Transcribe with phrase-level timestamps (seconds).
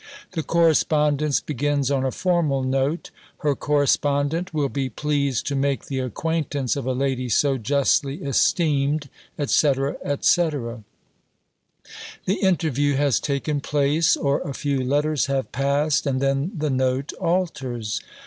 [0.31, 3.11] The correspondence begins on a formal note.
[3.41, 9.09] Her correspondent will be "pleased to make the acquaintance of a lady so justly esteemed,"
[9.37, 10.83] etc., etc.
[12.25, 17.13] The interview has taken place, or a few letters have passed, and then the note
[17.21, 18.01] alters.